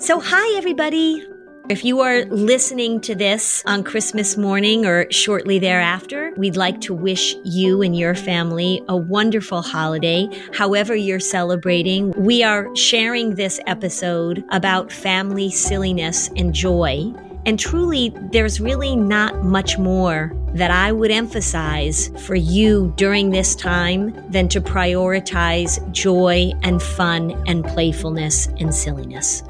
[0.00, 1.26] So, hi, everybody.
[1.68, 6.94] If you are listening to this on Christmas morning or shortly thereafter, we'd like to
[6.94, 12.12] wish you and your family a wonderful holiday, however you're celebrating.
[12.12, 17.12] We are sharing this episode about family silliness and joy.
[17.44, 23.54] And truly, there's really not much more that I would emphasize for you during this
[23.54, 29.42] time than to prioritize joy and fun and playfulness and silliness.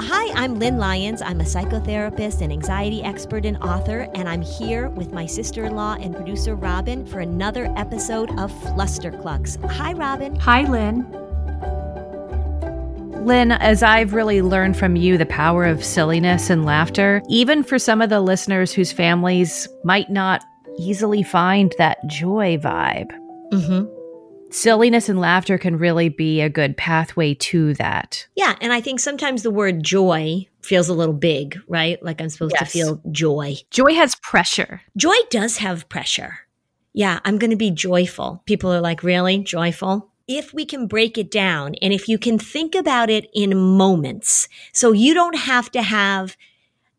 [0.00, 1.20] Hi, I'm Lynn Lyons.
[1.20, 5.74] I'm a psychotherapist and anxiety expert and author, and I'm here with my sister in
[5.74, 9.60] law and producer, Robin, for another episode of Flusterclux.
[9.68, 10.36] Hi, Robin.
[10.36, 11.04] Hi, Lynn.
[13.26, 17.80] Lynn, as I've really learned from you the power of silliness and laughter, even for
[17.80, 20.44] some of the listeners whose families might not
[20.78, 23.10] easily find that joy vibe.
[23.52, 23.97] Mm-hmm
[24.50, 28.26] silliness and laughter can really be a good pathway to that.
[28.36, 28.56] Yeah.
[28.60, 32.02] And I think sometimes the word joy feels a little big, right?
[32.02, 32.72] Like I'm supposed yes.
[32.72, 33.56] to feel joy.
[33.70, 34.82] Joy has pressure.
[34.96, 36.40] Joy does have pressure.
[36.92, 37.20] Yeah.
[37.24, 38.42] I'm going to be joyful.
[38.46, 39.38] People are like, really?
[39.38, 40.10] Joyful?
[40.26, 44.48] If we can break it down and if you can think about it in moments,
[44.72, 46.36] so you don't have to have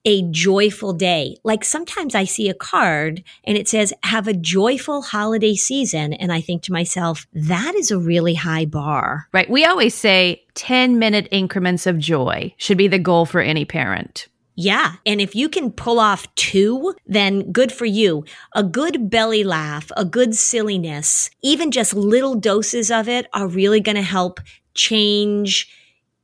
[0.09, 1.38] a joyful day.
[1.43, 6.13] Like sometimes I see a card and it says, have a joyful holiday season.
[6.13, 9.27] And I think to myself, that is a really high bar.
[9.31, 9.47] Right.
[9.47, 14.27] We always say 10 minute increments of joy should be the goal for any parent.
[14.55, 14.95] Yeah.
[15.05, 18.25] And if you can pull off two, then good for you.
[18.55, 23.80] A good belly laugh, a good silliness, even just little doses of it are really
[23.80, 24.39] going to help
[24.73, 25.70] change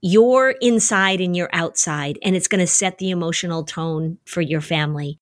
[0.05, 4.61] your inside and your outside, and it's going to set the emotional tone for your
[4.61, 5.17] family.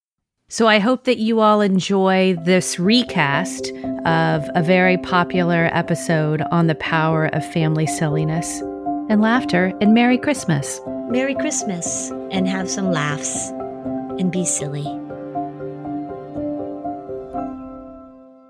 [0.50, 3.72] So I hope that you all enjoy this recast
[4.06, 8.60] of a very popular episode on the power of family silliness
[9.10, 9.72] and laughter.
[9.80, 10.82] And Merry Christmas.
[11.10, 13.52] Merry Christmas, and have some laughs
[14.20, 14.84] and be silly.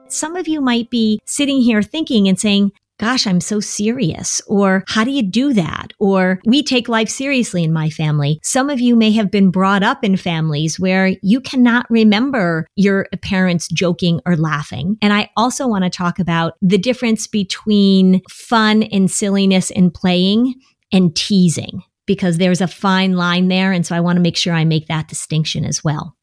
[0.07, 2.71] Some of you might be sitting here thinking and saying,
[3.03, 4.41] gosh, I'm so serious.
[4.47, 5.87] Or how do you do that?
[5.99, 8.39] Or we take life seriously in my family.
[8.43, 13.07] Some of you may have been brought up in families where you cannot remember your
[13.21, 14.95] parents joking or laughing.
[15.01, 20.55] And I also want to talk about the difference between fun and silliness and playing
[20.93, 23.73] and teasing because there's a fine line there.
[23.73, 26.15] And so I want to make sure I make that distinction as well.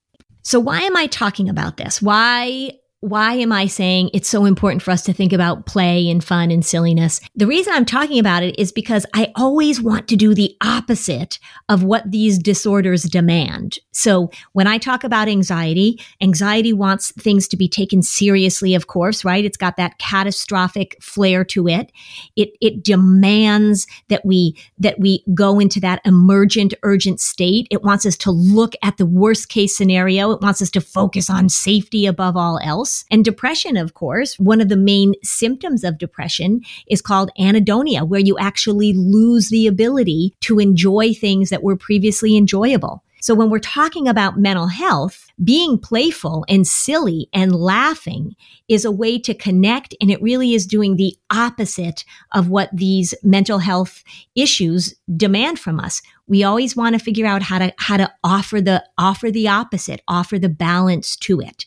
[0.43, 2.01] So why am I talking about this?
[2.01, 6.23] Why why am I saying it's so important for us to think about play and
[6.23, 7.21] fun and silliness?
[7.35, 11.39] The reason I'm talking about it is because I always want to do the opposite
[11.71, 13.79] of what these disorders demand.
[13.93, 19.25] So when I talk about anxiety, anxiety wants things to be taken seriously, of course,
[19.25, 19.47] right?
[19.47, 21.91] It's got that catastrophic flair to it.
[22.37, 27.67] It, it demands that we, that we go into that emergent, urgent state.
[27.71, 30.33] It wants us to look at the worst case scenario.
[30.33, 33.05] It wants us to focus on safety above all else else.
[33.11, 38.21] And depression, of course, one of the main symptoms of depression is called anhedonia, where
[38.21, 43.03] you actually lose the ability to enjoy things that were previously enjoyable.
[43.23, 48.35] So when we're talking about mental health, being playful and silly and laughing
[48.67, 49.95] is a way to connect.
[50.01, 54.03] And it really is doing the opposite of what these mental health
[54.35, 56.01] issues demand from us.
[56.29, 60.01] We always want to figure out how to, how to offer the, offer the opposite,
[60.09, 61.67] offer the balance to it.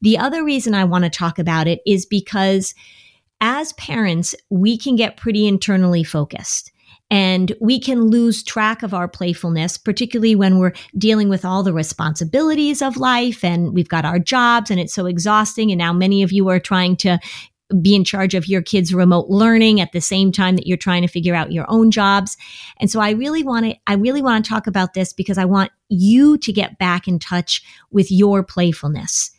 [0.00, 2.74] The other reason I want to talk about it is because
[3.40, 6.72] as parents, we can get pretty internally focused.
[7.10, 11.72] And we can lose track of our playfulness, particularly when we're dealing with all the
[11.72, 15.70] responsibilities of life and we've got our jobs and it's so exhausting.
[15.70, 17.18] And now many of you are trying to
[17.80, 21.02] be in charge of your kids' remote learning at the same time that you're trying
[21.02, 22.36] to figure out your own jobs.
[22.78, 25.44] And so I really want to, I really want to talk about this because I
[25.44, 29.30] want you to get back in touch with your playfulness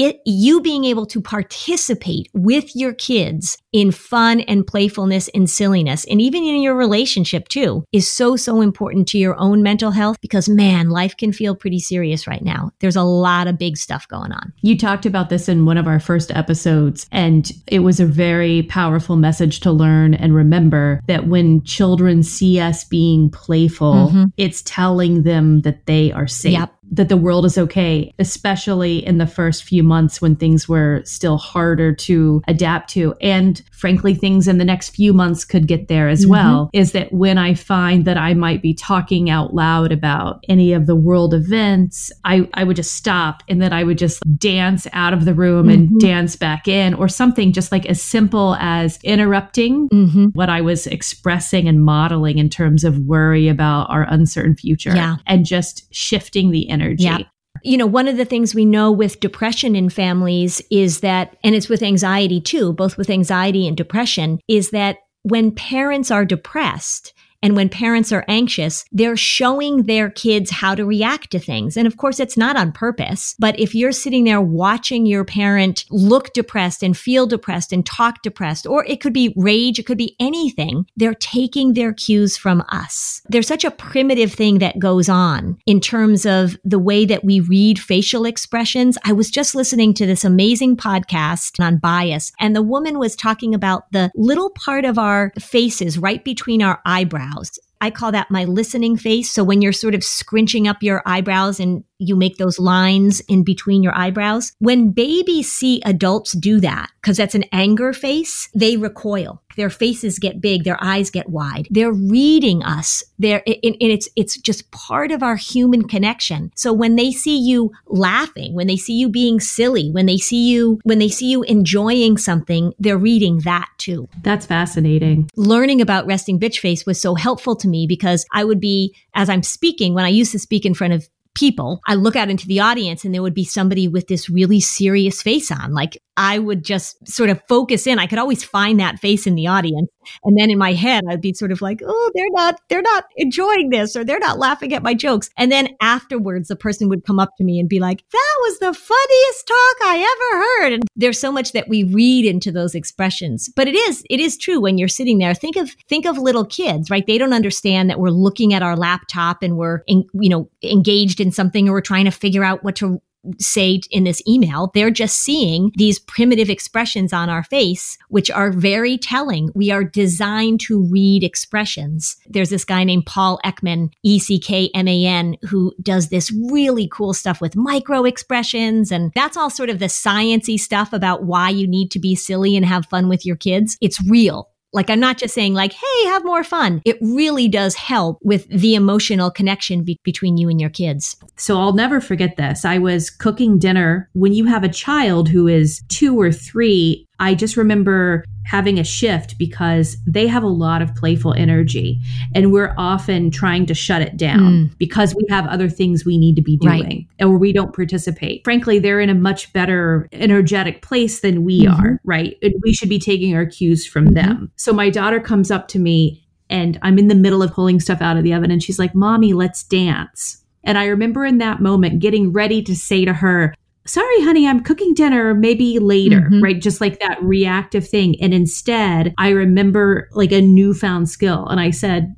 [0.00, 6.04] it, you being able to participate with your kids in fun and playfulness and silliness,
[6.10, 10.20] and even in your relationship too, is so, so important to your own mental health
[10.20, 12.70] because man, life can feel pretty serious right now.
[12.80, 14.52] There's a lot of big stuff going on.
[14.62, 18.62] You talked about this in one of our first episodes, and it was a very
[18.64, 24.24] powerful message to learn and remember that when children see us being playful, mm-hmm.
[24.36, 26.52] it's telling them that they are safe.
[26.52, 31.02] Yep that the world is okay, especially in the first few months when things were
[31.04, 33.14] still harder to adapt to.
[33.20, 36.30] And frankly, things in the next few months could get there as mm-hmm.
[36.30, 36.70] well.
[36.72, 40.86] Is that when I find that I might be talking out loud about any of
[40.86, 45.12] the world events, I, I would just stop and then I would just dance out
[45.12, 45.74] of the room mm-hmm.
[45.74, 50.26] and dance back in, or something just like as simple as interrupting mm-hmm.
[50.34, 55.16] what I was expressing and modeling in terms of worry about our uncertain future yeah.
[55.26, 57.04] and just shifting the energy.
[57.04, 57.18] Yeah.
[57.62, 61.54] You know, one of the things we know with depression in families is that, and
[61.54, 67.14] it's with anxiety too, both with anxiety and depression, is that when parents are depressed,
[67.44, 71.76] and when parents are anxious, they're showing their kids how to react to things.
[71.76, 75.84] And of course, it's not on purpose, but if you're sitting there watching your parent
[75.90, 79.98] look depressed and feel depressed and talk depressed, or it could be rage, it could
[79.98, 83.20] be anything, they're taking their cues from us.
[83.28, 87.40] There's such a primitive thing that goes on in terms of the way that we
[87.40, 88.96] read facial expressions.
[89.04, 93.54] I was just listening to this amazing podcast on bias, and the woman was talking
[93.54, 97.58] about the little part of our faces right between our eyebrows eyebrows.
[97.80, 99.30] I call that my listening face.
[99.30, 103.44] So when you're sort of scrunching up your eyebrows and you make those lines in
[103.44, 108.76] between your eyebrows, when babies see adults do that, because that's an anger face, they
[108.76, 109.40] recoil.
[109.56, 111.68] Their faces get big, their eyes get wide.
[111.70, 113.04] They're reading us.
[113.18, 116.50] They're, and it's, it's just part of our human connection.
[116.56, 120.48] So when they see you laughing, when they see you being silly, when they see
[120.48, 124.08] you, when they see you enjoying something, they're reading that too.
[124.22, 125.30] That's fascinating.
[125.36, 129.28] Learning about resting bitch face was so helpful to me because I would be, as
[129.28, 132.46] I'm speaking, when I used to speak in front of people, I look out into
[132.46, 135.72] the audience and there would be somebody with this really serious face on.
[135.72, 137.98] Like I would just sort of focus in.
[137.98, 139.90] I could always find that face in the audience.
[140.22, 143.04] And then in my head, I'd be sort of like, oh, they're not, they're not
[143.16, 145.28] enjoying this or they're not laughing at my jokes.
[145.36, 148.58] And then afterwards, the person would come up to me and be like, that was
[148.58, 150.72] the funniest talk I ever heard.
[150.74, 153.50] And there's so much that we read into those expressions.
[153.56, 155.34] But it is, it is true when you're sitting there.
[155.34, 157.06] Think of, think of little kids, right?
[157.06, 161.18] They don't understand that we're looking at our laptop and we're, in, you know, engaged
[161.24, 163.00] in something or we're trying to figure out what to
[163.38, 164.70] say in this email.
[164.74, 169.50] They're just seeing these primitive expressions on our face, which are very telling.
[169.54, 172.16] We are designed to read expressions.
[172.26, 176.30] There's this guy named Paul Ekman, E C K M A N, who does this
[176.50, 178.92] really cool stuff with micro expressions.
[178.92, 182.56] And that's all sort of the sciency stuff about why you need to be silly
[182.56, 183.76] and have fun with your kids.
[183.80, 184.50] It's real.
[184.74, 186.82] Like I'm not just saying like, hey, have more fun.
[186.84, 191.16] It really does help with the emotional connection be- between you and your kids.
[191.36, 192.64] So I'll never forget this.
[192.64, 197.34] I was cooking dinner when you have a child who is two or three I
[197.34, 201.98] just remember having a shift because they have a lot of playful energy
[202.34, 204.78] and we're often trying to shut it down mm.
[204.78, 207.26] because we have other things we need to be doing right.
[207.26, 208.44] or we don't participate.
[208.44, 211.80] Frankly, they're in a much better energetic place than we mm-hmm.
[211.80, 212.36] are, right?
[212.42, 214.14] And we should be taking our cues from mm-hmm.
[214.14, 214.52] them.
[214.56, 218.02] So my daughter comes up to me and I'm in the middle of pulling stuff
[218.02, 221.60] out of the oven and she's like, "Mommy, let's dance." And I remember in that
[221.60, 223.54] moment getting ready to say to her,
[223.86, 226.42] sorry, honey, I'm cooking dinner, maybe later, mm-hmm.
[226.42, 226.60] right?
[226.60, 228.20] Just like that reactive thing.
[228.20, 231.46] And instead, I remember like a newfound skill.
[231.48, 232.14] And I said,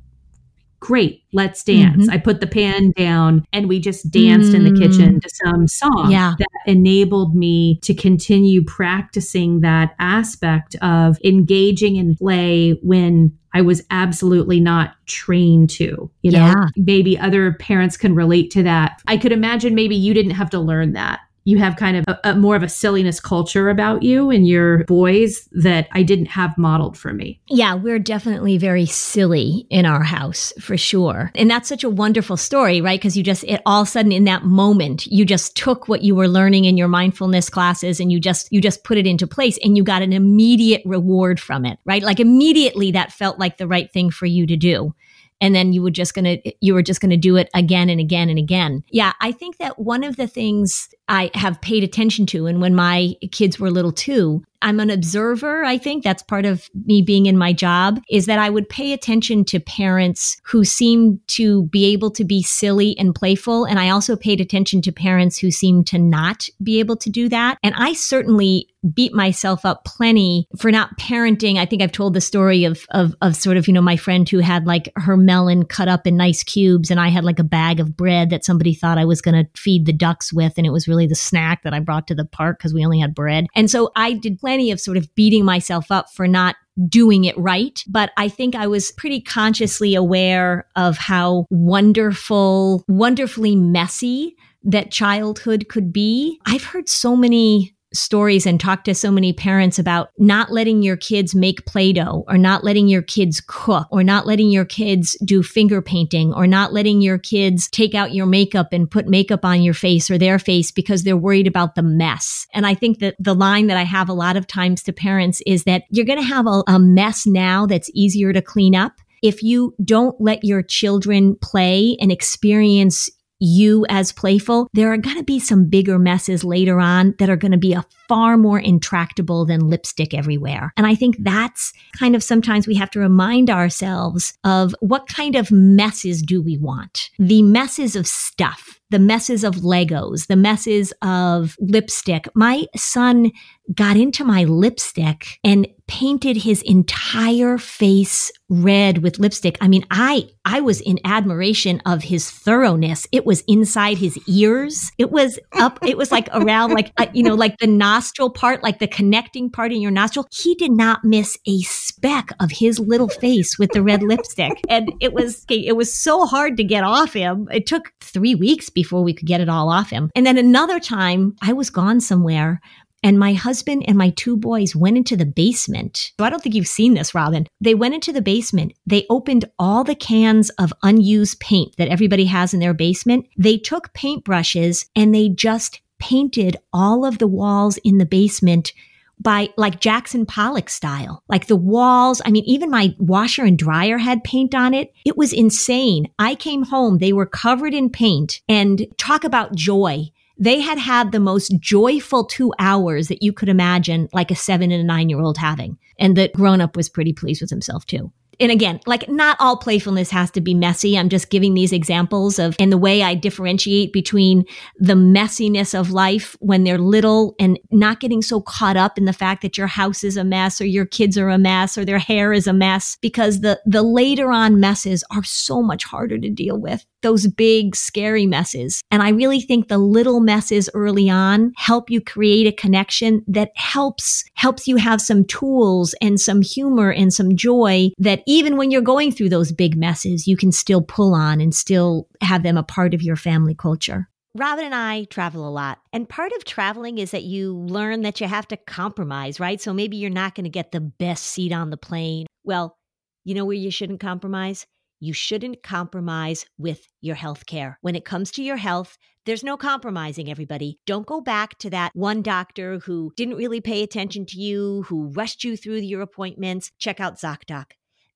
[0.79, 2.03] great, let's dance.
[2.03, 2.11] Mm-hmm.
[2.11, 4.67] I put the pan down and we just danced mm-hmm.
[4.67, 5.21] in the kitchen mm.
[5.21, 6.35] to some song yeah.
[6.37, 13.81] that enabled me to continue practicing that aspect of engaging in play when I was
[13.89, 16.11] absolutely not trained to.
[16.21, 16.67] You know, yeah.
[16.75, 19.01] maybe other parents can relate to that.
[19.07, 22.31] I could imagine maybe you didn't have to learn that you have kind of a,
[22.31, 26.57] a more of a silliness culture about you and your boys that I didn't have
[26.57, 27.39] modeled for me.
[27.47, 31.31] Yeah, we're definitely very silly in our house for sure.
[31.35, 32.99] And that's such a wonderful story, right?
[32.99, 36.01] Because you just, it all of a sudden in that moment, you just took what
[36.01, 39.25] you were learning in your mindfulness classes and you just, you just put it into
[39.25, 42.03] place and you got an immediate reward from it, right?
[42.03, 44.93] Like immediately that felt like the right thing for you to do
[45.41, 47.89] and then you were just going to you were just going to do it again
[47.89, 48.83] and again and again.
[48.91, 52.75] Yeah, I think that one of the things I have paid attention to and when
[52.75, 55.63] my kids were little too, I'm an observer.
[55.63, 58.93] I think that's part of me being in my job is that I would pay
[58.93, 63.65] attention to parents who seem to be able to be silly and playful.
[63.65, 67.29] And I also paid attention to parents who seem to not be able to do
[67.29, 67.57] that.
[67.63, 71.57] And I certainly beat myself up plenty for not parenting.
[71.57, 74.27] I think I've told the story of, of, of sort of, you know, my friend
[74.27, 77.43] who had like her melon cut up in nice cubes and I had like a
[77.43, 80.53] bag of bread that somebody thought I was going to feed the ducks with.
[80.57, 82.99] And it was really the snack that I brought to the park because we only
[82.99, 83.47] had bread.
[83.55, 86.55] And so I did plenty of sort of beating myself up for not
[86.87, 87.83] doing it right.
[87.85, 95.67] But I think I was pretty consciously aware of how wonderful, wonderfully messy that childhood
[95.67, 96.39] could be.
[96.45, 100.97] I've heard so many stories and talk to so many parents about not letting your
[100.97, 105.17] kids make Play Doh or not letting your kids cook or not letting your kids
[105.23, 109.45] do finger painting or not letting your kids take out your makeup and put makeup
[109.45, 112.45] on your face or their face because they're worried about the mess.
[112.53, 115.41] And I think that the line that I have a lot of times to parents
[115.45, 118.93] is that you're going to have a, a mess now that's easier to clean up
[119.23, 125.17] if you don't let your children play and experience you as playful, there are going
[125.17, 128.59] to be some bigger messes later on that are going to be a far more
[128.59, 130.71] intractable than lipstick everywhere.
[130.77, 135.35] And I think that's kind of sometimes we have to remind ourselves of what kind
[135.35, 137.09] of messes do we want?
[137.19, 142.27] The messes of stuff the messes of Legos, the messes of lipstick.
[142.35, 143.31] My son
[143.73, 149.57] got into my lipstick and painted his entire face red with lipstick.
[149.59, 153.07] I mean, I I was in admiration of his thoroughness.
[153.11, 154.91] It was inside his ears.
[154.97, 158.61] It was up it was like around like uh, you know like the nostril part,
[158.61, 160.27] like the connecting part in your nostril.
[160.31, 164.61] He did not miss a speck of his little face with the red lipstick.
[164.69, 167.47] And it was it was so hard to get off him.
[167.51, 170.11] It took 3 weeks before we could get it all off him.
[170.13, 172.59] And then another time I was gone somewhere
[173.03, 176.11] and my husband and my two boys went into the basement.
[176.19, 177.47] So I don't think you've seen this, Robin.
[177.61, 178.73] They went into the basement.
[178.85, 183.27] They opened all the cans of unused paint that everybody has in their basement.
[183.37, 188.73] They took paintbrushes and they just painted all of the walls in the basement
[189.19, 191.23] by like Jackson Pollock style.
[191.27, 194.93] Like the walls, I mean, even my washer and dryer had paint on it.
[195.05, 196.09] It was insane.
[196.19, 200.11] I came home, they were covered in paint and talk about joy.
[200.39, 204.71] They had had the most joyful two hours that you could imagine, like a seven
[204.71, 205.77] and a nine year old having.
[205.97, 209.57] And the grown up was pretty pleased with himself too and again, like not all
[209.57, 210.97] playfulness has to be messy.
[210.97, 214.45] I'm just giving these examples of, and the way I differentiate between
[214.77, 219.13] the messiness of life when they're little and not getting so caught up in the
[219.13, 221.99] fact that your house is a mess or your kids are a mess or their
[221.99, 226.29] hair is a mess because the, the later on messes are so much harder to
[226.29, 226.85] deal with.
[227.03, 228.81] Those big, scary messes.
[228.91, 233.51] And I really think the little messes early on help you create a connection that
[233.55, 238.69] helps, helps you have some tools and some humor and some joy that even when
[238.69, 242.57] you're going through those big messes, you can still pull on and still have them
[242.57, 244.09] a part of your family culture.
[244.35, 245.79] Robin and I travel a lot.
[245.93, 249.59] And part of traveling is that you learn that you have to compromise, right?
[249.59, 252.27] So maybe you're not going to get the best seat on the plane.
[252.43, 252.77] Well,
[253.23, 254.67] you know where you shouldn't compromise?
[254.99, 257.79] You shouldn't compromise with your health care.
[257.81, 260.79] When it comes to your health, there's no compromising, everybody.
[260.85, 265.07] Don't go back to that one doctor who didn't really pay attention to you, who
[265.13, 266.71] rushed you through your appointments.
[266.77, 267.71] Check out ZocDoc.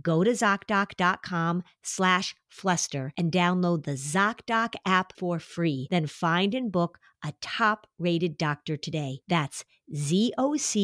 [0.00, 5.88] go to ZocDoc.com slash Fluster and download the ZocDoc app for free.
[5.90, 9.20] Then find and book a top rated doctor today.
[9.28, 10.74] That's ZocDoc.com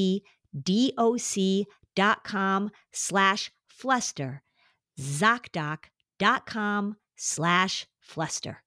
[2.92, 4.42] slash Fluster.
[4.98, 8.62] ZocDoc.com slash Fluster.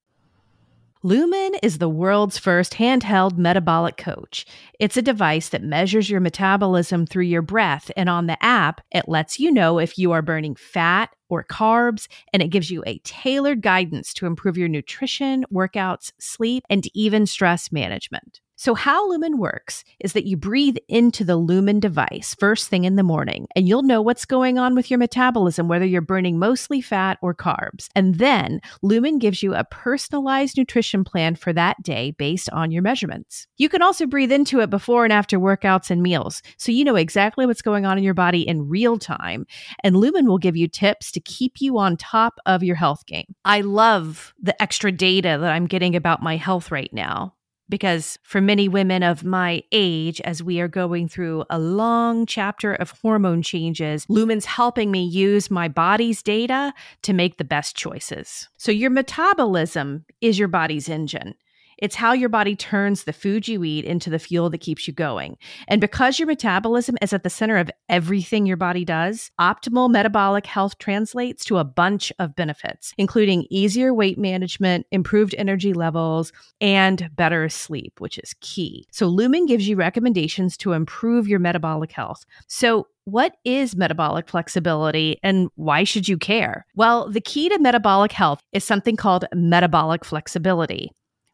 [1.06, 4.46] Lumen is the world's first handheld metabolic coach.
[4.80, 9.10] It's a device that measures your metabolism through your breath, and on the app, it
[9.10, 13.00] lets you know if you are burning fat or carbs, and it gives you a
[13.00, 18.40] tailored guidance to improve your nutrition, workouts, sleep, and even stress management.
[18.56, 22.96] So, how Lumen works is that you breathe into the Lumen device first thing in
[22.96, 26.80] the morning, and you'll know what's going on with your metabolism, whether you're burning mostly
[26.80, 27.88] fat or carbs.
[27.96, 32.84] And then Lumen gives you a personalized nutrition plan for that day based on your
[32.84, 33.48] measurements.
[33.58, 36.96] You can also breathe into it before and after workouts and meals, so you know
[36.96, 39.48] exactly what's going on in your body in real time.
[39.84, 43.34] And Lumen will give you tips to keep you on top of your health game.
[43.46, 47.34] I love the extra data that I'm getting about my health right now
[47.74, 52.76] because for many women of my age, as we are going through a long chapter
[52.76, 58.48] of hormone changes, Lumen's helping me use my body's data to make the best choices.
[58.58, 61.34] So, your metabolism is your body's engine.
[61.78, 64.94] It's how your body turns the food you eat into the fuel that keeps you
[64.94, 65.38] going.
[65.68, 70.46] And because your metabolism is at the center of everything your body does, optimal metabolic
[70.46, 77.10] health translates to a bunch of benefits, including easier weight management, improved energy levels, and
[77.16, 78.88] better sleep, which is key.
[78.92, 82.26] So, Lumen gives you recommendations to improve your metabolic health.
[82.48, 86.66] So, what is metabolic flexibility and why should you care?
[86.76, 90.92] Well, the key to metabolic health is something called metabolic flexibility.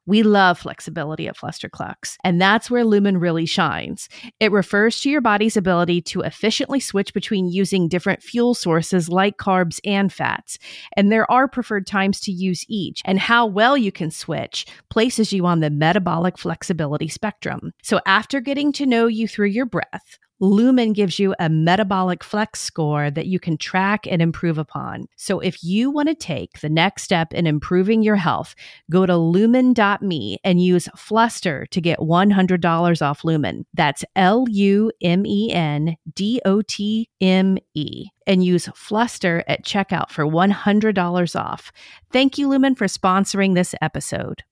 [0.09, 4.09] We love flexibility at Flusterclux, and that's where Lumen really shines.
[4.39, 9.37] It refers to your body's ability to efficiently switch between using different fuel sources like
[9.37, 10.57] carbs and fats.
[10.97, 15.31] And there are preferred times to use each, and how well you can switch places
[15.31, 17.71] you on the metabolic flexibility spectrum.
[17.83, 22.61] So after getting to know you through your breath, Lumen gives you a metabolic flex
[22.61, 25.05] score that you can track and improve upon.
[25.17, 28.55] So if you want to take the next step in improving your health,
[28.89, 33.65] go to lumen.me and use Fluster to get $100 off Lumen.
[33.73, 38.07] That's L U M E N D O T M E.
[38.25, 41.71] And use Fluster at checkout for $100 off.
[42.13, 44.43] Thank you, Lumen, for sponsoring this episode.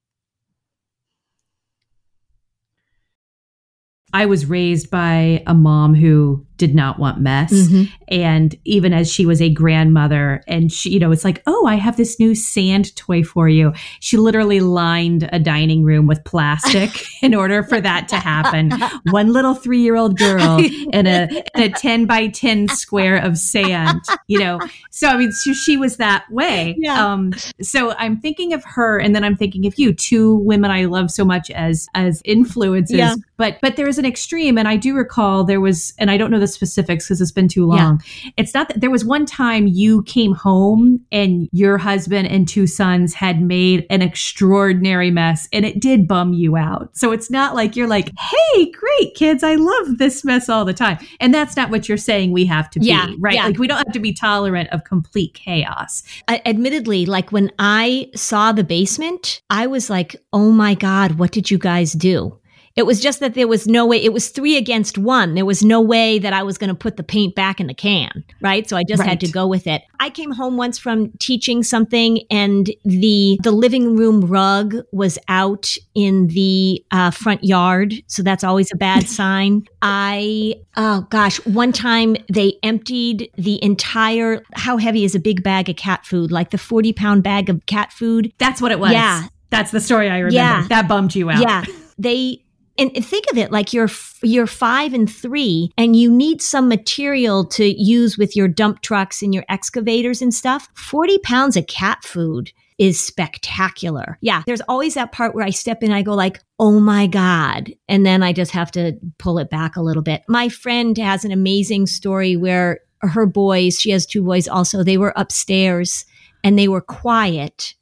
[4.13, 7.53] I was raised by a mom who did not want mess.
[7.53, 7.83] Mm-hmm.
[8.09, 11.75] And even as she was a grandmother, and she, you know, it's like, oh, I
[11.75, 13.73] have this new sand toy for you.
[13.99, 16.89] She literally lined a dining room with plastic
[17.21, 18.71] in order for that to happen.
[19.11, 20.59] One little three year old girl
[20.93, 24.59] in a, in a 10 by 10 square of sand, you know.
[24.89, 26.75] So, I mean, she, she was that way.
[26.79, 27.05] Yeah.
[27.05, 30.85] Um, so I'm thinking of her, and then I'm thinking of you, two women I
[30.85, 32.97] love so much as, as influences.
[32.97, 33.15] Yeah.
[33.37, 34.57] But, but there is an extreme.
[34.57, 37.47] And I do recall there was, and I don't know the specifics because it's been
[37.47, 38.01] too long.
[38.23, 38.31] Yeah.
[38.37, 42.67] It's not that there was one time you came home and your husband and two
[42.67, 46.95] sons had made an extraordinary mess and it did bum you out.
[46.95, 50.73] So it's not like you're like, hey, great kids, I love this mess all the
[50.73, 50.97] time.
[51.19, 53.35] And that's not what you're saying we have to yeah, be, right?
[53.35, 53.47] Yeah.
[53.47, 56.03] Like we don't have to be tolerant of complete chaos.
[56.27, 61.31] Uh, admittedly, like when I saw the basement, I was like, oh my God, what
[61.31, 62.37] did you guys do?
[62.77, 65.33] It was just that there was no way, it was three against one.
[65.33, 67.73] There was no way that I was going to put the paint back in the
[67.73, 68.69] can, right?
[68.69, 69.09] So I just right.
[69.09, 69.81] had to go with it.
[69.99, 75.75] I came home once from teaching something and the, the living room rug was out
[75.95, 77.95] in the uh, front yard.
[78.05, 79.65] So that's always a bad sign.
[79.81, 85.67] I, oh gosh, one time they emptied the entire, how heavy is a big bag
[85.67, 86.31] of cat food?
[86.31, 88.31] Like the 40 pound bag of cat food?
[88.37, 88.91] That's what it was.
[88.91, 89.29] Yeah.
[89.49, 90.35] That's the story I remember.
[90.35, 90.67] Yeah.
[90.69, 91.41] That bummed you out.
[91.41, 91.65] Yeah.
[91.97, 92.43] They
[92.77, 93.89] and think of it like you're
[94.21, 99.21] you're five and three and you need some material to use with your dump trucks
[99.21, 100.69] and your excavators and stuff.
[100.75, 104.17] 40 pounds of cat food is spectacular.
[104.21, 107.73] Yeah there's always that part where i step in i go like oh my god.
[107.87, 110.23] And then i just have to pull it back a little bit.
[110.27, 114.97] My friend has an amazing story where her boys she has two boys also they
[114.97, 116.05] were upstairs
[116.43, 117.75] and they were quiet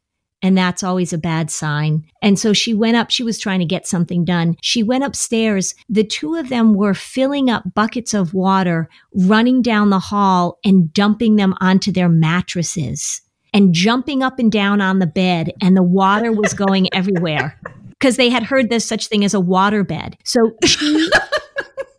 [0.45, 2.05] and that's always a bad sign.
[2.21, 4.57] And so she went up, she was trying to get something done.
[4.61, 5.73] She went upstairs.
[5.89, 10.93] The two of them were filling up buckets of water, running down the hall and
[10.93, 13.21] dumping them onto their mattresses
[13.55, 15.51] and jumping up and down on the bed.
[15.63, 17.59] And the water was going everywhere
[17.99, 20.15] because they had heard there's such thing as a water bed.
[20.25, 21.09] So she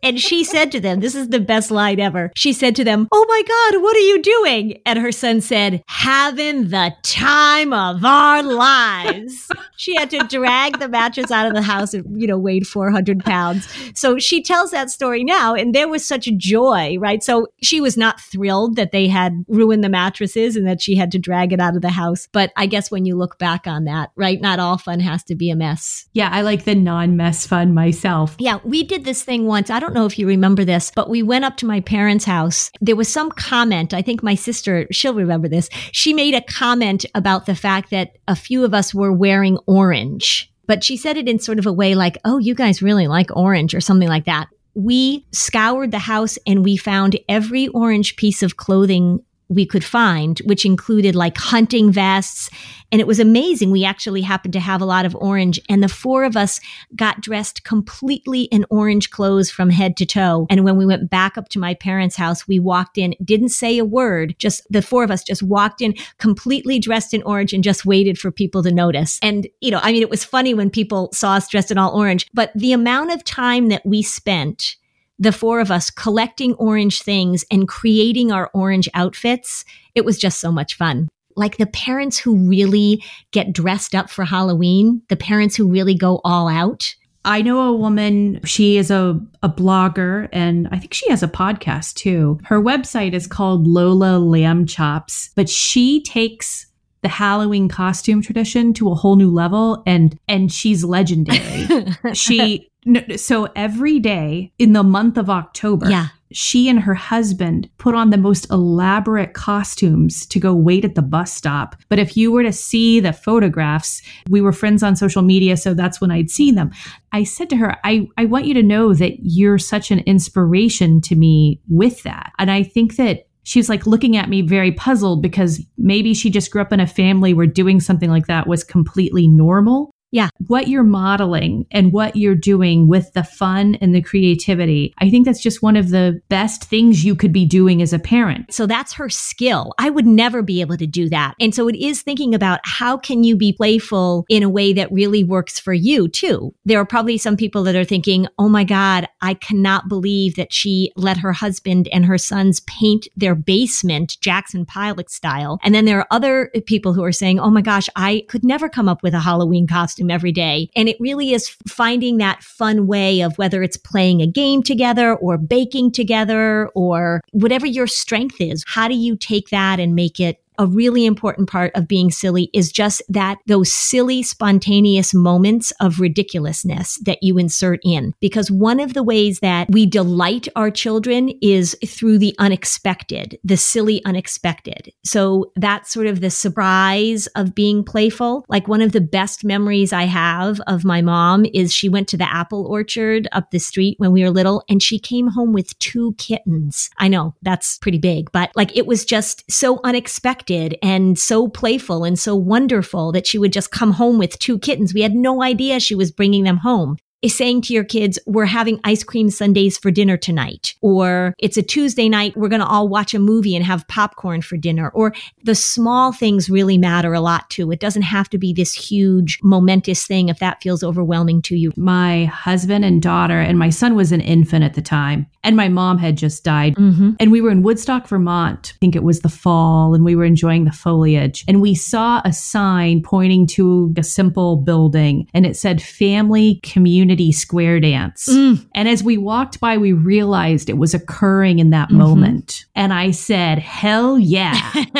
[0.07, 2.31] And she said to them, This is the best line ever.
[2.33, 4.79] She said to them, Oh my God, what are you doing?
[4.85, 9.51] And her son said, Having the time of our lives.
[9.75, 13.19] she had to drag the mattress out of the house and, you know, weighed 400
[13.25, 13.67] pounds.
[13.95, 17.21] So she tells that story now, and there was such joy, right?
[17.21, 21.11] So she was not thrilled that they had ruined the mattresses and that she had
[21.11, 22.29] to drag it out of the house.
[22.31, 25.35] But I guess when you look back on that, right, not all fun has to
[25.35, 26.07] be a mess.
[26.13, 28.37] Yeah, I like the non mess fun myself.
[28.39, 29.69] Yeah, we did this thing once.
[29.69, 32.71] I don't know if you remember this, but we went up to my parents' house.
[32.79, 33.93] There was some comment.
[33.93, 35.69] I think my sister, she'll remember this.
[35.91, 40.51] She made a comment about the fact that a few of us were wearing orange.
[40.67, 43.35] But she said it in sort of a way like, oh, you guys really like
[43.35, 48.43] orange or something like that we scoured the house and we found every orange piece
[48.43, 52.49] of clothing we could find, which included like hunting vests.
[52.91, 53.71] And it was amazing.
[53.71, 56.59] We actually happened to have a lot of orange, and the four of us
[56.95, 60.47] got dressed completely in orange clothes from head to toe.
[60.49, 63.77] And when we went back up to my parents' house, we walked in, didn't say
[63.77, 67.63] a word, just the four of us just walked in completely dressed in orange and
[67.63, 69.19] just waited for people to notice.
[69.21, 71.97] And, you know, I mean, it was funny when people saw us dressed in all
[71.97, 74.77] orange, but the amount of time that we spent
[75.19, 79.65] the four of us collecting orange things and creating our orange outfits.
[79.95, 81.09] It was just so much fun.
[81.35, 86.19] Like the parents who really get dressed up for Halloween, the parents who really go
[86.23, 86.95] all out.
[87.25, 91.27] I know a woman, she is a, a blogger and I think she has a
[91.27, 92.39] podcast too.
[92.45, 96.67] Her website is called Lola Lamb Chops, but she takes
[97.01, 101.67] the Halloween costume tradition to a whole new level and and she's legendary.
[102.13, 102.69] she
[103.17, 106.07] so every day in the month of October, yeah.
[106.31, 111.01] she and her husband put on the most elaborate costumes to go wait at the
[111.01, 111.75] bus stop.
[111.89, 115.73] But if you were to see the photographs, we were friends on social media, so
[115.73, 116.71] that's when I'd seen them.
[117.11, 121.01] I said to her, I, I want you to know that you're such an inspiration
[121.01, 122.31] to me with that.
[122.39, 126.51] And I think that she's like looking at me very puzzled because maybe she just
[126.51, 129.89] grew up in a family where doing something like that was completely normal.
[130.11, 130.29] Yeah.
[130.47, 134.93] What you're modeling and what you're doing with the fun and the creativity.
[134.99, 137.99] I think that's just one of the best things you could be doing as a
[137.99, 138.53] parent.
[138.53, 139.73] So that's her skill.
[139.77, 141.35] I would never be able to do that.
[141.41, 144.91] And so it is thinking about how can you be playful in a way that
[144.93, 146.53] really works for you too.
[146.63, 150.53] There are probably some people that are thinking, "Oh my god, I cannot believe that
[150.53, 155.83] she let her husband and her sons paint their basement Jackson Pollock style." And then
[155.83, 159.03] there are other people who are saying, "Oh my gosh, I could never come up
[159.03, 160.69] with a Halloween costume." Costume every day.
[160.75, 165.15] And it really is finding that fun way of whether it's playing a game together
[165.15, 168.63] or baking together or whatever your strength is.
[168.67, 172.49] How do you take that and make it a really important part of being silly
[172.53, 178.13] is just that those silly, spontaneous moments of ridiculousness that you insert in.
[178.19, 183.57] Because one of the ways that we delight our children is through the unexpected, the
[183.57, 184.91] silly unexpected.
[185.05, 188.45] So that's sort of the surprise of being playful.
[188.49, 192.17] Like one of the best memories I have of my mom is she went to
[192.17, 195.77] the apple orchard up the street when we were little and she came home with
[195.79, 196.89] two kittens.
[196.97, 200.46] I know that's pretty big, but like it was just so unexpected
[200.81, 204.93] and so playful and so wonderful that she would just come home with two kittens.
[204.93, 208.45] We had no idea she was bringing them home is saying to your kids, we're
[208.45, 210.75] having ice cream sundaes for dinner tonight.
[210.81, 214.41] Or it's a Tuesday night, we're going to all watch a movie and have popcorn
[214.41, 214.89] for dinner.
[214.89, 217.71] Or the small things really matter a lot too.
[217.71, 221.71] It doesn't have to be this huge, momentous thing if that feels overwhelming to you.
[221.75, 225.69] My husband and daughter, and my son was an infant at the time, and my
[225.69, 226.75] mom had just died.
[226.75, 227.11] Mm-hmm.
[227.19, 228.73] And we were in Woodstock, Vermont.
[228.75, 231.43] I think it was the fall, and we were enjoying the foliage.
[231.47, 237.06] And we saw a sign pointing to a simple building, and it said Family Community
[237.07, 238.27] community square dance.
[238.29, 238.67] Mm.
[238.75, 241.99] And as we walked by, we realized it was occurring in that mm-hmm.
[241.99, 242.65] moment.
[242.75, 244.59] And I said, hell yeah.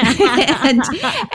[0.63, 0.81] and,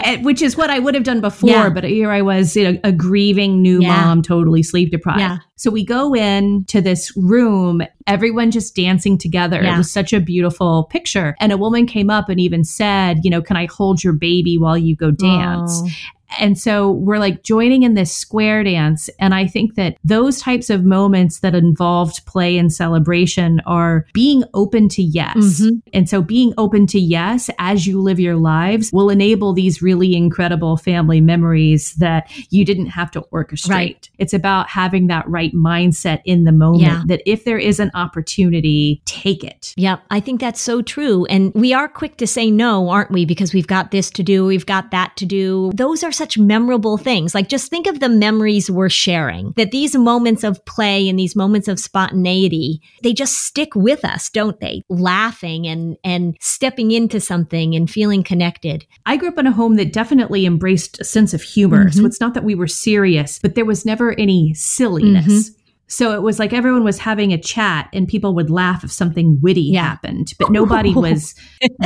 [0.03, 1.51] and, which is what I would have done before.
[1.51, 1.69] Yeah.
[1.69, 4.05] But here I was, you know, a grieving new yeah.
[4.05, 5.21] mom, totally sleep deprived.
[5.21, 5.39] Yeah.
[5.57, 9.63] So we go in to this room, everyone just dancing together.
[9.63, 9.75] Yeah.
[9.75, 11.37] It was such a beautiful picture.
[11.39, 14.59] And a woman came up and even said, you know, can I hold your baby
[14.59, 15.83] while you go dance?
[15.85, 15.89] Oh.
[16.39, 19.09] And so we're like joining in this square dance.
[19.19, 24.45] And I think that those types of moments that involved play and celebration are being
[24.55, 25.37] open to yes.
[25.37, 25.79] Mm-hmm.
[25.93, 30.15] And so being open to yes as you live your lives will enable these really
[30.15, 33.71] incredible family memories that you didn't have to orchestrate.
[33.71, 34.11] Right.
[34.19, 37.03] It's about having that right mindset in the moment yeah.
[37.07, 39.75] that if there is an opportunity, take it.
[39.77, 41.25] Yeah, I think that's so true.
[41.27, 43.25] And we are quick to say no, aren't we?
[43.25, 45.71] Because we've got this to do, we've got that to do.
[45.75, 47.35] Those are such memorable things.
[47.35, 51.35] Like just think of the memories we're sharing, that these moments of play and these
[51.35, 54.83] moments of spontaneity, they just stick with us, don't they?
[54.89, 58.87] Laughing and, and stepping into something and feeling connected.
[59.05, 61.87] I grew up in a home that definitely embraced a sense of humor.
[61.87, 61.99] Mm-hmm.
[61.99, 65.51] So it's not that we were serious, but there was never any silliness.
[65.51, 65.59] Mm-hmm.
[65.93, 69.39] So it was like everyone was having a chat and people would laugh if something
[69.43, 69.83] witty yeah.
[69.83, 71.35] happened, but nobody was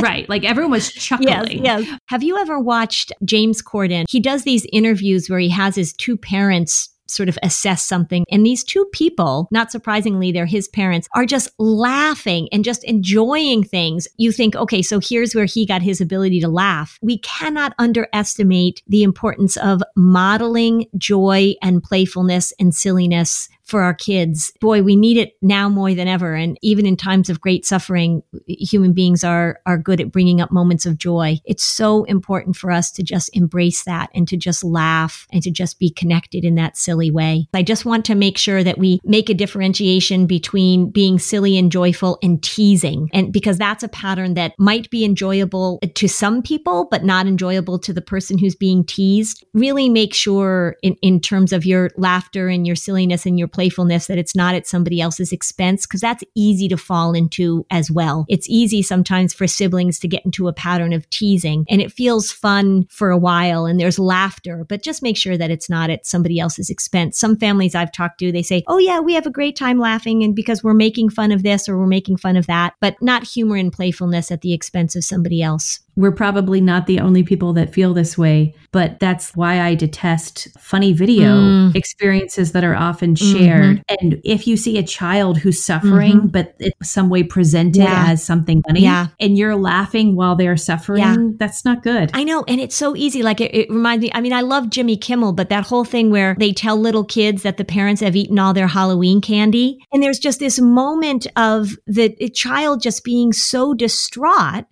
[0.01, 0.27] right.
[0.29, 1.63] Like everyone was chuckling.
[1.65, 1.99] Yes, yes.
[2.05, 4.05] Have you ever watched James Corden?
[4.09, 8.23] He does these interviews where he has his two parents sort of assess something.
[8.29, 13.63] And these two people, not surprisingly, they're his parents, are just laughing and just enjoying
[13.63, 14.07] things.
[14.17, 16.97] You think, okay, so here's where he got his ability to laugh.
[17.01, 24.51] We cannot underestimate the importance of modeling joy and playfulness and silliness for our kids.
[24.61, 26.33] Boy, we need it now more than ever.
[26.33, 30.51] And even in times of great suffering, human beings are, are good at bringing up
[30.51, 31.39] moments of joy.
[31.45, 35.51] It's so important for us to just embrace that and to just laugh and to
[35.51, 37.47] just be connected in that silly way.
[37.53, 41.71] I just want to make sure that we make a differentiation between being silly and
[41.71, 43.09] joyful and teasing.
[43.13, 47.79] And because that's a pattern that might be enjoyable to some people, but not enjoyable
[47.79, 49.45] to the person who's being teased.
[49.53, 54.05] Really make sure in, in terms of your laughter and your silliness and your playfulness
[54.05, 58.23] that it's not at somebody else's expense because that's easy to fall into as well.
[58.29, 62.31] It's easy sometimes for siblings to get into a pattern of teasing and it feels
[62.31, 66.05] fun for a while and there's laughter, but just make sure that it's not at
[66.05, 67.17] somebody else's expense.
[67.17, 70.21] Some families I've talked to, they say, Oh yeah, we have a great time laughing
[70.21, 73.23] and because we're making fun of this or we're making fun of that, but not
[73.23, 75.79] humor and playfulness at the expense of somebody else.
[75.97, 80.47] We're probably not the only people that feel this way, but that's why I detest
[80.59, 81.75] funny video mm.
[81.75, 83.77] experiences that are often shared.
[83.77, 83.95] Mm-hmm.
[83.99, 86.27] And if you see a child who's suffering, mm-hmm.
[86.27, 88.05] but it's some way presented yeah.
[88.09, 89.07] as something funny, yeah.
[89.19, 91.17] and you're laughing while they're suffering, yeah.
[91.37, 92.11] that's not good.
[92.13, 92.45] I know.
[92.47, 93.23] And it's so easy.
[93.23, 96.11] Like it, it reminds me, I mean, I love Jimmy Kimmel, but that whole thing
[96.11, 99.79] where they tell little kids that the parents have eaten all their Halloween candy.
[99.91, 104.65] And there's just this moment of the child just being so distraught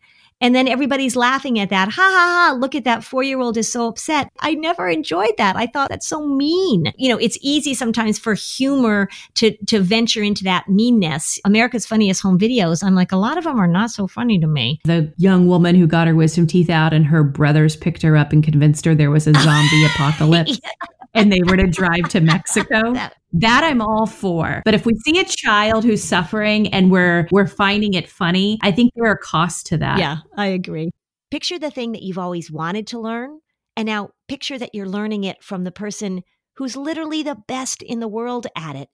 [0.45, 1.89] and then everybody's laughing at that.
[1.89, 2.55] Ha ha ha.
[2.55, 3.03] Look at that.
[3.03, 4.29] Four year old is so upset.
[4.41, 5.55] I never enjoyed that.
[5.55, 6.93] I thought that's so mean.
[6.97, 11.39] You know, it's easy sometimes for humor to, to venture into that meanness.
[11.45, 14.45] America's Funniest Home Videos, I'm like, a lot of them are not so funny to
[14.45, 14.81] me.
[14.83, 18.31] The young woman who got her wisdom teeth out and her brothers picked her up
[18.31, 20.59] and convinced her there was a zombie apocalypse.
[20.63, 22.93] yeah and they were to drive to Mexico.
[23.37, 24.61] That I'm all for.
[24.63, 28.71] But if we see a child who's suffering and we're we're finding it funny, I
[28.71, 29.99] think there are costs to that.
[29.99, 30.91] Yeah, I agree.
[31.31, 33.39] Picture the thing that you've always wanted to learn,
[33.75, 36.23] and now picture that you're learning it from the person
[36.55, 38.87] who's literally the best in the world at it.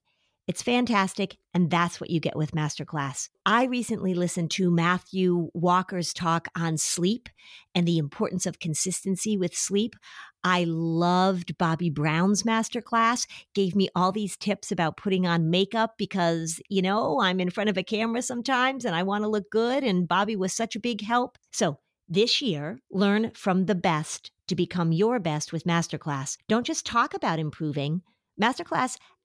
[0.48, 3.28] It's fantastic, and that's what you get with Masterclass.
[3.46, 7.28] I recently listened to Matthew Walker's talk on sleep
[7.76, 9.94] and the importance of consistency with sleep.
[10.42, 16.60] I loved Bobbi Brown's masterclass, gave me all these tips about putting on makeup because,
[16.68, 19.84] you know, I'm in front of a camera sometimes and I want to look good.
[19.84, 21.38] And Bobbi was such a big help.
[21.52, 21.78] So
[22.08, 26.36] this year, learn from the best to become your best with Masterclass.
[26.48, 28.02] Don't just talk about improving.
[28.40, 28.96] Masterclass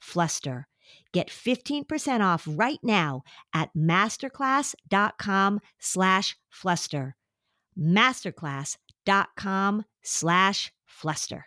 [0.00, 0.66] fluster.
[1.12, 3.22] Get 15% off right now
[3.54, 7.16] at masterclass.com slash fluster.
[7.78, 11.46] Masterclass.com slash fluster.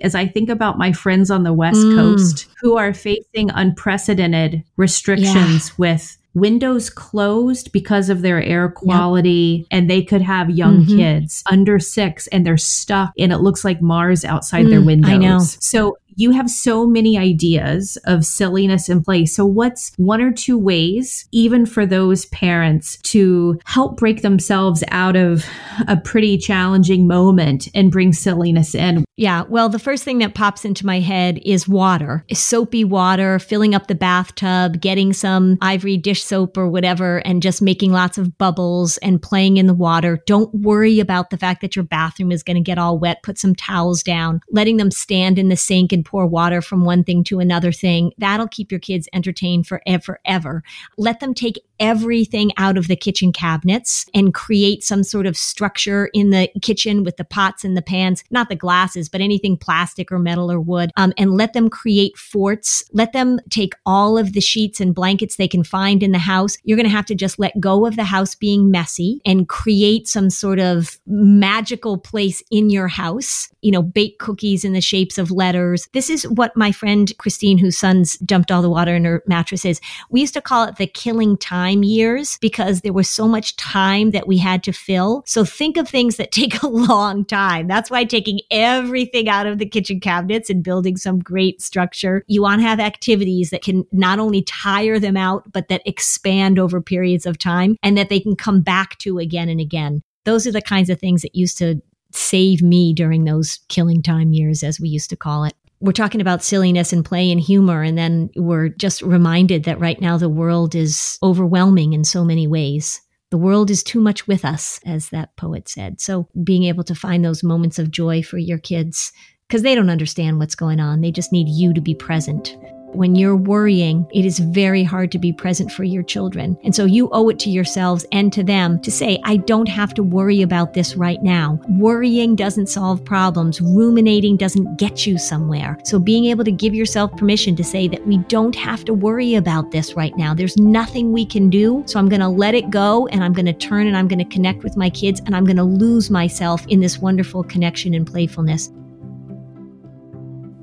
[0.00, 1.94] As I think about my friends on the West mm.
[1.94, 5.74] Coast who are facing unprecedented restrictions yeah.
[5.76, 9.66] with windows closed because of their air quality yep.
[9.70, 10.96] and they could have young mm-hmm.
[10.96, 15.10] kids under six and they're stuck and it looks like Mars outside mm, their windows.
[15.10, 15.38] I know.
[15.40, 19.26] So you have so many ideas of silliness in play.
[19.26, 25.16] So, what's one or two ways, even for those parents, to help break themselves out
[25.16, 25.44] of
[25.88, 29.04] a pretty challenging moment and bring silliness in?
[29.16, 33.74] Yeah, well, the first thing that pops into my head is water, soapy water, filling
[33.74, 38.38] up the bathtub, getting some ivory dish soap or whatever, and just making lots of
[38.38, 40.18] bubbles and playing in the water.
[40.26, 43.22] Don't worry about the fact that your bathroom is going to get all wet.
[43.22, 47.04] Put some towels down, letting them stand in the sink and pour water from one
[47.04, 48.12] thing to another thing.
[48.18, 50.62] That'll keep your kids entertained forever, ever.
[50.96, 56.08] Let them take everything out of the kitchen cabinets and create some sort of structure
[56.14, 60.12] in the kitchen with the pots and the pans, not the glasses, but anything plastic
[60.12, 62.84] or metal or wood, um, and let them create forts.
[62.92, 66.56] Let them take all of the sheets and blankets they can find in the house.
[66.62, 70.06] You're going to have to just let go of the house being messy and create
[70.06, 73.48] some sort of magical place in your house.
[73.60, 75.88] You know, bake cookies in the shapes of letters.
[75.92, 79.80] This is what my friend Christine, whose sons dumped all the water in her mattresses,
[80.10, 84.10] we used to call it the killing time years because there was so much time
[84.12, 85.22] that we had to fill.
[85.26, 87.68] So think of things that take a long time.
[87.68, 92.42] That's why taking everything out of the kitchen cabinets and building some great structure, you
[92.42, 96.80] want to have activities that can not only tire them out, but that expand over
[96.80, 100.02] periods of time and that they can come back to again and again.
[100.24, 104.32] Those are the kinds of things that used to save me during those killing time
[104.32, 107.82] years, as we used to call it we're talking about silliness and play and humor.
[107.82, 112.46] And then we're just reminded that right now the world is overwhelming in so many
[112.46, 113.00] ways.
[113.30, 116.00] The world is too much with us, as that poet said.
[116.00, 119.10] So being able to find those moments of joy for your kids,
[119.48, 121.00] because they don't understand what's going on.
[121.00, 122.56] They just need you to be present.
[122.94, 126.58] When you're worrying, it is very hard to be present for your children.
[126.62, 129.94] And so you owe it to yourselves and to them to say, I don't have
[129.94, 131.58] to worry about this right now.
[131.70, 133.60] Worrying doesn't solve problems.
[133.60, 135.78] Ruminating doesn't get you somewhere.
[135.84, 139.34] So being able to give yourself permission to say that we don't have to worry
[139.34, 140.34] about this right now.
[140.34, 141.82] There's nothing we can do.
[141.86, 144.18] So I'm going to let it go and I'm going to turn and I'm going
[144.18, 147.94] to connect with my kids and I'm going to lose myself in this wonderful connection
[147.94, 148.70] and playfulness.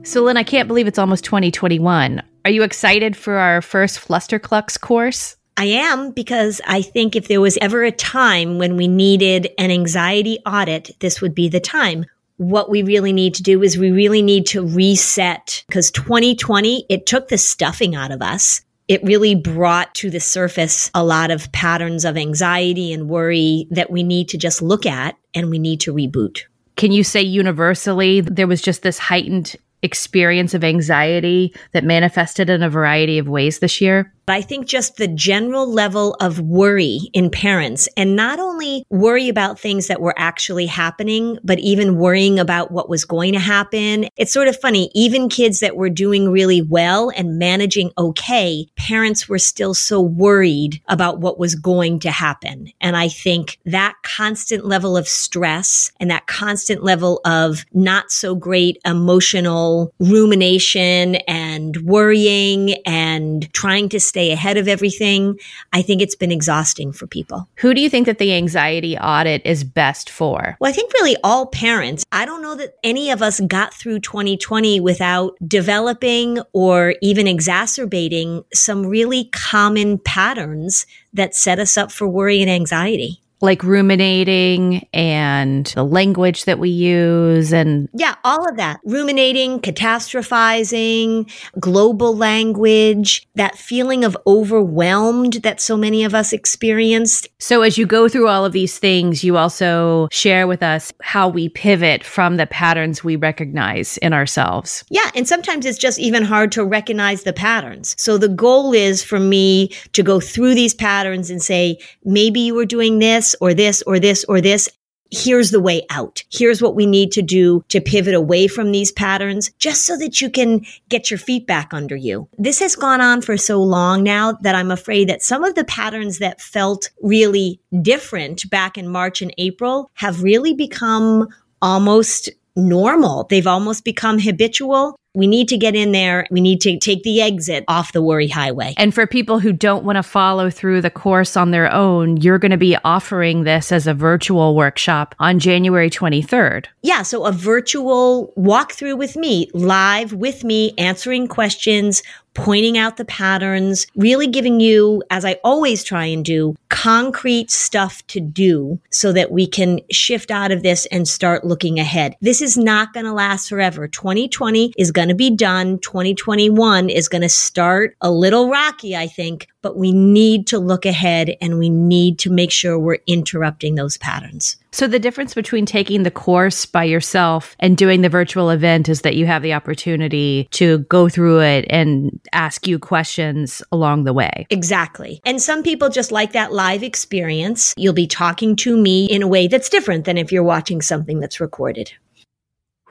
[0.03, 2.23] So, Lynn, I can't believe it's almost 2021.
[2.45, 5.35] Are you excited for our first Flusterclux course?
[5.57, 9.71] I am because I think if there was ever a time when we needed an
[9.71, 12.05] anxiety audit, this would be the time.
[12.38, 17.05] What we really need to do is we really need to reset because 2020, it
[17.05, 18.62] took the stuffing out of us.
[18.88, 23.91] It really brought to the surface a lot of patterns of anxiety and worry that
[23.91, 26.43] we need to just look at and we need to reboot.
[26.77, 32.63] Can you say universally there was just this heightened experience of anxiety that manifested in
[32.63, 34.13] a variety of ways this year?
[34.32, 39.60] I think just the general level of worry in parents and not only worry about
[39.60, 44.08] things that were actually happening, but even worrying about what was going to happen.
[44.17, 44.92] It's sort of funny.
[44.94, 50.82] Even kids that were doing really well and managing okay, parents were still so worried
[50.88, 52.71] about what was going to happen.
[52.82, 58.36] And I think that constant level of stress and that constant level of not so
[58.36, 65.40] great emotional rumination and worrying and trying to stay stay ahead of everything.
[65.72, 67.48] I think it's been exhausting for people.
[67.56, 70.58] Who do you think that the anxiety audit is best for?
[70.60, 72.04] Well, I think really all parents.
[72.12, 78.44] I don't know that any of us got through 2020 without developing or even exacerbating
[78.54, 85.67] some really common patterns that set us up for worry and anxiety like ruminating and
[85.67, 88.79] the language that we use and yeah all of that.
[88.83, 97.27] Ruminating catastrophizing global language that feeling of overwhelmed that so many of us experienced.
[97.40, 101.29] So as you go through all of these things you also share with us how
[101.29, 104.83] we pivot from the patterns we recognize in ourselves.
[104.90, 107.96] Yeah and sometimes it's just even hard to recognize the patterns.
[107.98, 112.56] So the goal is for me to go through these patterns and say maybe you
[112.56, 114.69] were doing this or this or this or this.
[115.12, 116.23] Here's the way out.
[116.32, 120.21] Here's what we need to do to pivot away from these patterns just so that
[120.21, 122.27] you can get your feet back under you.
[122.38, 125.63] This has gone on for so long now that I'm afraid that some of the
[125.63, 131.27] patterns that felt really different back in March and April have really become
[131.60, 133.25] almost normal.
[133.30, 134.96] They've almost become habitual.
[135.13, 136.27] We need to get in there.
[136.29, 138.73] We need to take the exit off the worry highway.
[138.77, 142.37] And for people who don't want to follow through the course on their own, you're
[142.37, 146.65] going to be offering this as a virtual workshop on January 23rd.
[146.83, 147.01] Yeah.
[147.01, 152.03] So a virtual walkthrough with me, live with me, answering questions,
[152.33, 158.05] pointing out the patterns, really giving you, as I always try and do, concrete stuff
[158.07, 162.15] to do so that we can shift out of this and start looking ahead.
[162.21, 163.87] This is not going to last forever.
[163.87, 165.79] 2020 is going to be done.
[165.79, 170.85] 2021 is going to start a little rocky, I think, but we need to look
[170.85, 174.58] ahead and we need to make sure we're interrupting those patterns.
[174.71, 179.02] So, the difference between taking the course by yourself and doing the virtual event is
[179.02, 184.13] that you have the opportunity to go through it and ask you questions along the
[184.13, 184.45] way.
[184.50, 185.21] Exactly.
[185.25, 187.73] And some people just like that live experience.
[187.77, 191.21] You'll be talking to me in a way that's different than if you're watching something
[191.21, 191.93] that's recorded.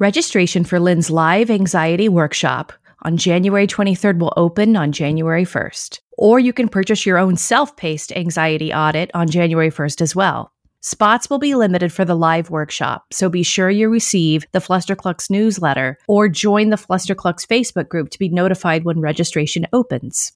[0.01, 2.73] Registration for Lynn's live anxiety workshop
[3.03, 5.99] on January 23rd will open on January 1st.
[6.17, 10.53] Or you can purchase your own self paced anxiety audit on January 1st as well.
[10.83, 15.29] Spots will be limited for the live workshop, so be sure you receive the Flusterclux
[15.31, 20.33] newsletter or join the Flusterclux Facebook group to be notified when registration opens.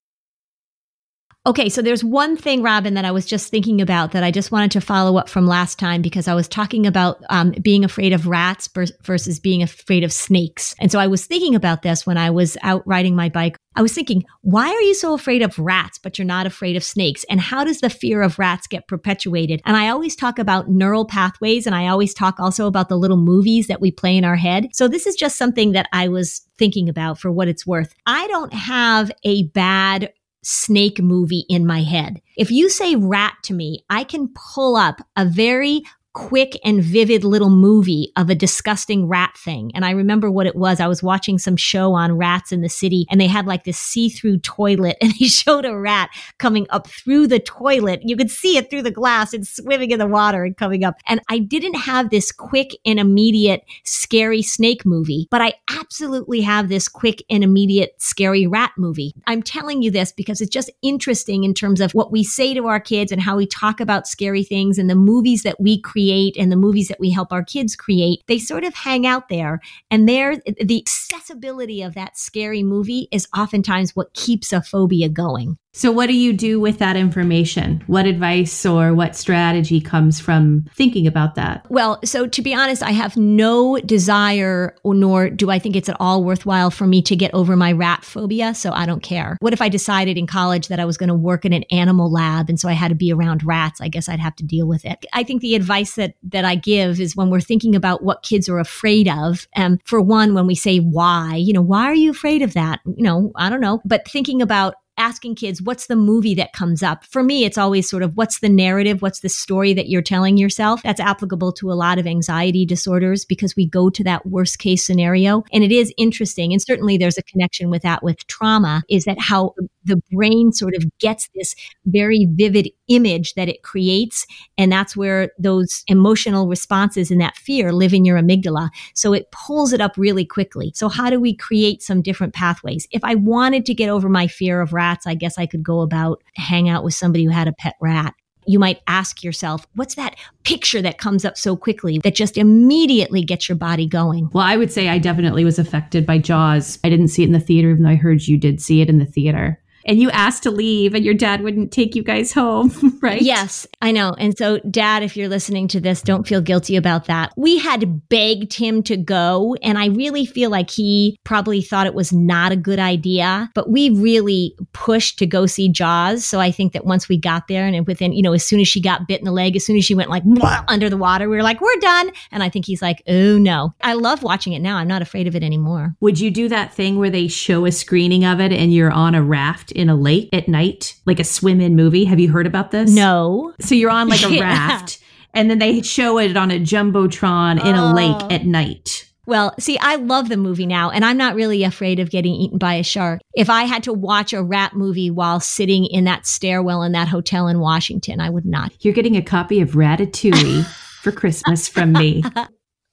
[1.44, 4.52] Okay, so there's one thing, Robin, that I was just thinking about that I just
[4.52, 8.12] wanted to follow up from last time because I was talking about um, being afraid
[8.12, 8.68] of rats
[9.02, 10.72] versus being afraid of snakes.
[10.78, 13.56] And so I was thinking about this when I was out riding my bike.
[13.74, 16.84] I was thinking, why are you so afraid of rats, but you're not afraid of
[16.84, 17.24] snakes?
[17.28, 19.62] And how does the fear of rats get perpetuated?
[19.64, 23.16] And I always talk about neural pathways and I always talk also about the little
[23.16, 24.68] movies that we play in our head.
[24.74, 27.92] So this is just something that I was thinking about for what it's worth.
[28.06, 30.12] I don't have a bad
[30.42, 32.20] snake movie in my head.
[32.36, 35.82] If you say rat to me, I can pull up a very
[36.14, 39.70] quick and vivid little movie of a disgusting rat thing.
[39.74, 40.80] And I remember what it was.
[40.80, 43.78] I was watching some show on rats in the city and they had like this
[43.78, 48.00] see through toilet and they showed a rat coming up through the toilet.
[48.04, 50.96] You could see it through the glass and swimming in the water and coming up.
[51.06, 56.68] And I didn't have this quick and immediate scary snake movie, but I absolutely have
[56.68, 59.14] this quick and immediate scary rat movie.
[59.26, 62.66] I'm telling you this because it's just interesting in terms of what we say to
[62.66, 66.01] our kids and how we talk about scary things and the movies that we create
[66.02, 69.28] create and the movies that we help our kids create, they sort of hang out
[69.28, 69.60] there.
[69.90, 75.58] And there, the accessibility of that scary movie is oftentimes what keeps a phobia going.
[75.74, 77.82] So, what do you do with that information?
[77.86, 81.64] What advice or what strategy comes from thinking about that?
[81.70, 85.96] Well, so to be honest, I have no desire, nor do I think it's at
[85.98, 88.54] all worthwhile for me to get over my rat phobia.
[88.54, 89.38] So, I don't care.
[89.40, 92.12] What if I decided in college that I was going to work in an animal
[92.12, 93.80] lab and so I had to be around rats?
[93.80, 95.06] I guess I'd have to deal with it.
[95.14, 98.46] I think the advice that, that I give is when we're thinking about what kids
[98.46, 102.10] are afraid of, and for one, when we say why, you know, why are you
[102.10, 102.80] afraid of that?
[102.84, 106.82] You know, I don't know, but thinking about asking kids, what's the movie that comes
[106.82, 107.04] up?
[107.04, 109.02] For me, it's always sort of what's the narrative?
[109.02, 110.82] What's the story that you're telling yourself?
[110.82, 114.84] That's applicable to a lot of anxiety disorders because we go to that worst case
[114.84, 115.44] scenario.
[115.52, 116.52] And it is interesting.
[116.52, 120.74] And certainly there's a connection with that with trauma is that how the brain sort
[120.74, 121.54] of gets this
[121.86, 124.26] very vivid image that it creates.
[124.58, 128.70] And that's where those emotional responses and that fear live in your amygdala.
[128.94, 130.72] So it pulls it up really quickly.
[130.74, 132.86] So how do we create some different pathways?
[132.90, 135.80] If I wanted to get over my fear of rats, I guess I could go
[135.80, 138.14] about hang out with somebody who had a pet rat.
[138.44, 143.22] You might ask yourself, what's that picture that comes up so quickly that just immediately
[143.22, 144.30] gets your body going?
[144.32, 146.80] Well, I would say I definitely was affected by Jaws.
[146.82, 148.88] I didn't see it in the theater, even though I heard you did see it
[148.88, 152.32] in the theater and you asked to leave and your dad wouldn't take you guys
[152.32, 153.22] home, right?
[153.22, 154.14] Yes, I know.
[154.18, 157.32] And so, dad, if you're listening to this, don't feel guilty about that.
[157.36, 161.94] We had begged him to go, and I really feel like he probably thought it
[161.94, 166.24] was not a good idea, but we really pushed to go see Jaws.
[166.24, 168.68] So I think that once we got there and within, you know, as soon as
[168.68, 170.22] she got bit in the leg, as soon as she went like
[170.68, 172.10] under the water, we were like, we're done.
[172.30, 173.74] And I think he's like, oh no.
[173.82, 174.76] I love watching it now.
[174.76, 175.94] I'm not afraid of it anymore.
[176.00, 179.14] Would you do that thing where they show a screening of it and you're on
[179.14, 182.04] a raft in a lake at night, like a swim in movie.
[182.04, 182.94] Have you heard about this?
[182.94, 183.52] No.
[183.60, 184.42] So you're on like a yeah.
[184.42, 185.02] raft
[185.34, 188.28] and then they show it on a jumbotron in a lake oh.
[188.30, 189.08] at night.
[189.24, 192.58] Well, see, I love the movie now, and I'm not really afraid of getting eaten
[192.58, 193.20] by a shark.
[193.34, 197.06] If I had to watch a rat movie while sitting in that stairwell in that
[197.06, 198.72] hotel in Washington, I would not.
[198.80, 200.64] You're getting a copy of Ratatouille
[201.02, 202.22] for Christmas from me.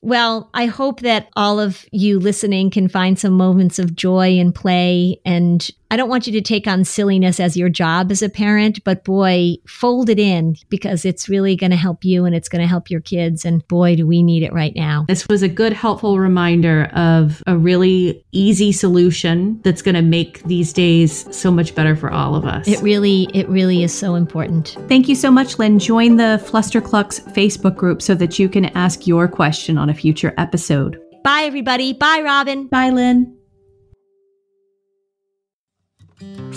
[0.02, 4.56] Well, I hope that all of you listening can find some moments of joy and
[4.56, 8.30] play and I don't want you to take on silliness as your job as a
[8.30, 12.48] parent, but boy, fold it in because it's really going to help you and it's
[12.48, 13.44] going to help your kids.
[13.44, 15.06] And boy, do we need it right now.
[15.08, 20.44] This was a good, helpful reminder of a really easy solution that's going to make
[20.44, 22.68] these days so much better for all of us.
[22.68, 24.78] It really, it really is so important.
[24.88, 25.80] Thank you so much, Lynn.
[25.80, 30.36] Join the Flusterclux Facebook group so that you can ask your question on a future
[30.38, 31.02] episode.
[31.24, 31.94] Bye, everybody.
[31.94, 32.68] Bye, Robin.
[32.68, 33.39] Bye, Lynn.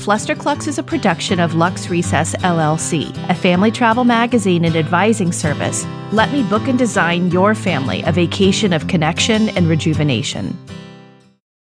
[0.02, 5.86] Flusterclux is a production of Lux Recess LLC, a family travel magazine and advising service.
[6.10, 10.58] Let me book and design your family a vacation of connection and rejuvenation.